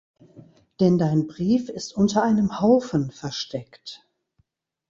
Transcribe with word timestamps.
Denn 0.79 0.97
dein 0.97 1.27
Brief 1.27 1.69
ist 1.69 1.93
unter 1.95 2.23
einem 2.23 2.59
Haufen 2.59 3.11
versteckt. 3.11 4.09